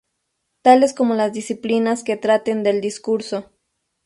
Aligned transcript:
Tales 0.63 0.95
como 0.95 1.13
las 1.13 1.31
disciplinas 1.31 2.03
que 2.03 2.17
traten 2.17 2.63
del 2.63 2.81
discurso. 2.81 3.51